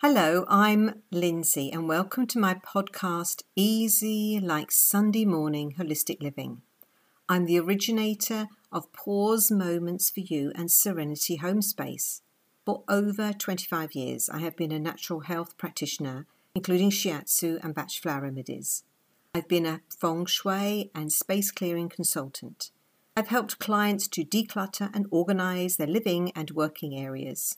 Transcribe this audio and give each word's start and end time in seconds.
Hello, 0.00 0.44
I'm 0.48 1.02
Lindsay, 1.10 1.72
and 1.72 1.88
welcome 1.88 2.24
to 2.28 2.38
my 2.38 2.54
podcast, 2.54 3.42
Easy 3.56 4.38
Like 4.38 4.70
Sunday 4.70 5.24
Morning 5.24 5.74
Holistic 5.76 6.22
Living. 6.22 6.62
I'm 7.28 7.46
the 7.46 7.58
originator 7.58 8.46
of 8.70 8.92
Pause 8.92 9.50
Moments 9.50 10.08
for 10.08 10.20
You 10.20 10.52
and 10.54 10.70
Serenity 10.70 11.34
Home 11.38 11.60
Space. 11.62 12.22
For 12.64 12.84
over 12.88 13.32
25 13.32 13.96
years, 13.96 14.30
I 14.30 14.38
have 14.38 14.56
been 14.56 14.70
a 14.70 14.78
natural 14.78 15.18
health 15.18 15.58
practitioner, 15.58 16.26
including 16.54 16.90
shiatsu 16.90 17.58
and 17.64 17.74
Bach 17.74 17.90
flower 17.90 18.22
remedies. 18.22 18.84
I've 19.34 19.48
been 19.48 19.66
a 19.66 19.80
feng 20.00 20.26
shui 20.26 20.92
and 20.94 21.12
space 21.12 21.50
clearing 21.50 21.88
consultant. 21.88 22.70
I've 23.16 23.28
helped 23.28 23.58
clients 23.58 24.06
to 24.06 24.24
declutter 24.24 24.90
and 24.94 25.06
organize 25.10 25.76
their 25.76 25.88
living 25.88 26.30
and 26.36 26.52
working 26.52 26.96
areas. 26.96 27.56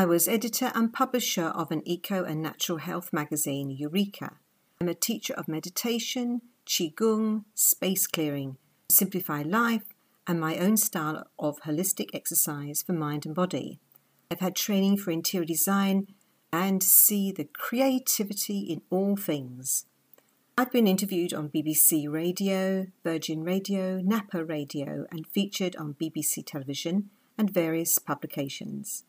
I 0.00 0.06
was 0.06 0.28
editor 0.28 0.72
and 0.74 0.90
publisher 0.90 1.48
of 1.48 1.70
an 1.70 1.82
eco 1.84 2.24
and 2.24 2.40
natural 2.40 2.78
health 2.78 3.12
magazine, 3.12 3.68
Eureka. 3.68 4.38
I'm 4.80 4.88
a 4.88 4.94
teacher 4.94 5.34
of 5.34 5.46
meditation, 5.46 6.40
qigong, 6.64 7.44
space 7.54 8.06
clearing, 8.06 8.56
simplify 8.90 9.42
life, 9.42 9.84
and 10.26 10.40
my 10.40 10.56
own 10.56 10.78
style 10.78 11.26
of 11.38 11.60
holistic 11.66 12.14
exercise 12.14 12.80
for 12.80 12.94
mind 12.94 13.26
and 13.26 13.34
body. 13.34 13.78
I've 14.30 14.40
had 14.40 14.56
training 14.56 14.96
for 14.96 15.10
interior 15.10 15.44
design 15.44 16.06
and 16.50 16.82
see 16.82 17.30
the 17.30 17.44
creativity 17.52 18.60
in 18.60 18.80
all 18.88 19.16
things. 19.16 19.84
I've 20.56 20.72
been 20.72 20.86
interviewed 20.86 21.34
on 21.34 21.50
BBC 21.50 22.10
Radio, 22.10 22.86
Virgin 23.04 23.44
Radio, 23.44 24.00
Napa 24.00 24.46
Radio, 24.46 25.04
and 25.10 25.26
featured 25.26 25.76
on 25.76 25.92
BBC 26.00 26.46
television 26.46 27.10
and 27.36 27.50
various 27.50 27.98
publications. 27.98 29.04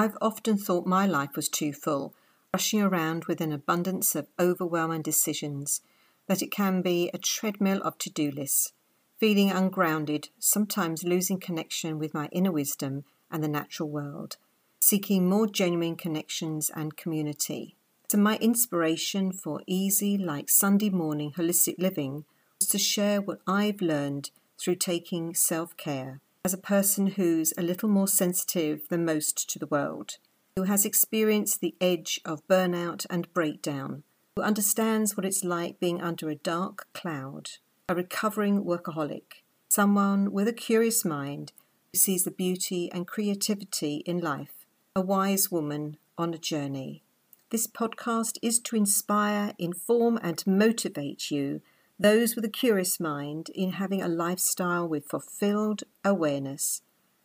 I've 0.00 0.16
often 0.20 0.56
thought 0.56 0.86
my 0.86 1.06
life 1.06 1.34
was 1.34 1.48
too 1.48 1.72
full, 1.72 2.14
rushing 2.54 2.80
around 2.80 3.24
with 3.24 3.40
an 3.40 3.50
abundance 3.50 4.14
of 4.14 4.28
overwhelming 4.38 5.02
decisions, 5.02 5.80
that 6.28 6.40
it 6.40 6.52
can 6.52 6.82
be 6.82 7.10
a 7.12 7.18
treadmill 7.18 7.82
of 7.82 7.98
to 7.98 8.10
do 8.10 8.30
lists, 8.30 8.72
feeling 9.18 9.50
ungrounded, 9.50 10.28
sometimes 10.38 11.02
losing 11.02 11.40
connection 11.40 11.98
with 11.98 12.14
my 12.14 12.28
inner 12.30 12.52
wisdom 12.52 13.02
and 13.28 13.42
the 13.42 13.48
natural 13.48 13.88
world, 13.88 14.36
seeking 14.80 15.28
more 15.28 15.48
genuine 15.48 15.96
connections 15.96 16.70
and 16.76 16.96
community. 16.96 17.74
So, 18.08 18.18
my 18.18 18.36
inspiration 18.36 19.32
for 19.32 19.62
easy, 19.66 20.16
like 20.16 20.48
Sunday 20.48 20.90
morning 20.90 21.32
holistic 21.32 21.74
living 21.76 22.24
was 22.60 22.68
to 22.68 22.78
share 22.78 23.20
what 23.20 23.40
I've 23.48 23.80
learned 23.80 24.30
through 24.60 24.76
taking 24.76 25.34
self 25.34 25.76
care 25.76 26.20
as 26.48 26.54
a 26.54 26.56
person 26.56 27.08
who's 27.08 27.52
a 27.58 27.62
little 27.62 27.90
more 27.90 28.08
sensitive 28.08 28.88
than 28.88 29.04
most 29.04 29.50
to 29.50 29.58
the 29.58 29.66
world, 29.66 30.16
who 30.56 30.62
has 30.62 30.86
experienced 30.86 31.60
the 31.60 31.74
edge 31.78 32.18
of 32.24 32.40
burnout 32.48 33.04
and 33.10 33.30
breakdown, 33.34 34.02
who 34.34 34.40
understands 34.40 35.14
what 35.14 35.26
it's 35.26 35.44
like 35.44 35.78
being 35.78 36.00
under 36.00 36.30
a 36.30 36.34
dark 36.34 36.86
cloud, 36.94 37.50
a 37.86 37.94
recovering 37.94 38.64
workaholic, 38.64 39.42
someone 39.68 40.32
with 40.32 40.48
a 40.48 40.54
curious 40.54 41.04
mind 41.04 41.52
who 41.92 41.98
sees 41.98 42.24
the 42.24 42.30
beauty 42.30 42.90
and 42.92 43.06
creativity 43.06 43.96
in 44.06 44.18
life, 44.18 44.64
a 44.96 45.02
wise 45.02 45.50
woman 45.50 45.98
on 46.16 46.32
a 46.32 46.38
journey. 46.38 47.02
This 47.50 47.66
podcast 47.66 48.38
is 48.40 48.58
to 48.60 48.74
inspire, 48.74 49.52
inform, 49.58 50.18
and 50.22 50.42
motivate 50.46 51.30
you 51.30 51.60
those 51.98 52.36
with 52.36 52.44
a 52.44 52.50
curious 52.50 53.00
mind 53.00 53.50
in 53.54 53.72
having 53.72 54.00
a 54.00 54.08
lifestyle 54.08 54.88
with 54.88 55.08
fulfilled 55.08 55.82
awareness, 56.04 56.82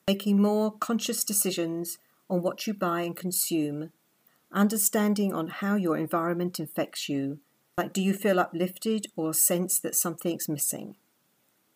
making 0.08 0.42
more 0.42 0.72
conscious 0.72 1.24
decisions 1.24 2.00
on 2.30 2.42
what 2.42 2.66
you 2.66 2.74
buy 2.74 3.02
and 3.02 3.16
consume, 3.16 3.92
understanding 4.52 5.34
on 5.34 5.48
how 5.48 5.76
your 5.76 5.96
environment 5.96 6.60
affects 6.60 7.08
you, 7.08 7.40
like 7.78 7.94
do 7.94 8.02
you 8.02 8.14
feel 8.14 8.40
uplifted 8.40 9.08
or 9.16 9.34
sense 9.34 9.80
that 9.80 9.96
something's 9.96 10.50
missing? 10.50 10.96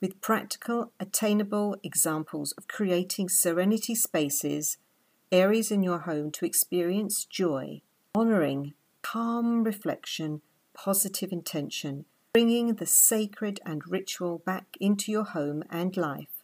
With 0.01 0.21
practical, 0.21 0.91
attainable 0.99 1.77
examples 1.83 2.53
of 2.57 2.67
creating 2.67 3.29
serenity 3.29 3.95
spaces, 3.95 4.77
areas 5.31 5.71
in 5.71 5.83
your 5.83 5.99
home 5.99 6.31
to 6.31 6.45
experience 6.45 7.25
joy, 7.25 7.81
honouring, 8.15 8.73
calm 9.01 9.63
reflection, 9.63 10.41
positive 10.73 11.31
intention, 11.31 12.05
bringing 12.37 12.75
the 12.75 12.85
sacred 12.85 13.59
and 13.65 13.81
ritual 13.87 14.37
back 14.45 14.77
into 14.79 15.11
your 15.11 15.23
home 15.23 15.63
and 15.71 15.97
life. 15.97 16.43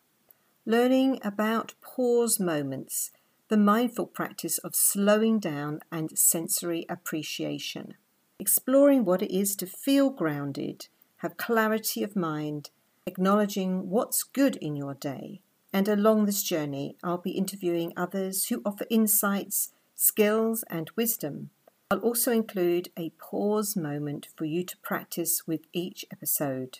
Learning 0.66 1.20
about 1.24 1.76
pause 1.84 2.40
moments, 2.40 3.12
the 3.48 3.58
mindful 3.58 4.08
practice 4.08 4.58
of 4.58 4.74
slowing 4.74 5.38
down 5.38 5.80
and 5.92 6.18
sensory 6.18 6.84
appreciation. 6.90 7.94
Exploring 8.40 9.06
what 9.06 9.22
it 9.22 9.32
is 9.32 9.56
to 9.56 9.68
feel 9.68 10.10
grounded, 10.10 10.88
have 11.18 11.38
clarity 11.38 12.02
of 12.02 12.16
mind, 12.16 12.72
acknowledging 13.06 13.88
what's 13.88 14.24
good 14.24 14.56
in 14.56 14.76
your 14.76 14.96
day. 14.96 15.42
And 15.72 15.88
along 15.88 16.26
this 16.26 16.42
journey, 16.42 16.98
I'll 17.04 17.20
be 17.20 17.38
interviewing 17.38 17.94
others 17.96 18.46
who 18.46 18.64
offer 18.66 18.88
insights, 18.90 19.74
skills, 19.94 20.64
and 20.72 20.90
wisdom 20.96 21.52
I'll 21.92 22.00
also 22.00 22.32
include 22.32 22.90
a 22.98 23.12
pause 23.12 23.76
moment 23.76 24.28
for 24.36 24.46
you 24.46 24.64
to 24.64 24.78
practice 24.78 25.48
with 25.48 25.62
each 25.74 26.06
episode. 26.12 26.80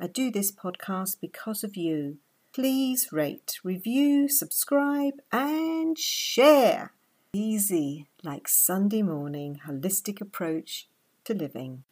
I 0.00 0.06
do 0.06 0.30
this 0.30 0.52
podcast 0.52 1.16
because 1.20 1.62
of 1.62 1.76
you. 1.76 2.18
Please 2.52 3.12
rate, 3.12 3.60
review, 3.62 4.28
subscribe, 4.28 5.14
and 5.30 5.98
share. 5.98 6.92
Easy, 7.32 8.08
like 8.24 8.48
Sunday 8.48 9.02
morning, 9.02 9.60
holistic 9.66 10.20
approach 10.20 10.88
to 11.24 11.34
living. 11.34 11.84